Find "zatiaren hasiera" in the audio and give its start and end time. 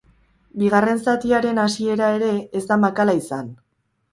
1.11-2.09